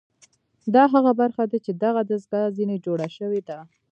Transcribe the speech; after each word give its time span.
دا 0.73 0.83
هغه 0.93 1.11
برخه 1.21 1.43
ده 1.51 1.57
چې 1.65 1.71
دغه 1.83 2.01
دستګاه 2.09 2.53
ځنې 2.57 2.77
جوړه 2.85 3.07
شوې 3.17 3.41
ده 3.49 3.57